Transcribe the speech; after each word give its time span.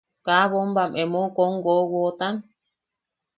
¿Kaa 0.25 0.45
bombam 0.51 0.91
emeu 1.03 1.27
kom 1.35 1.53
wowotan? 1.65 2.35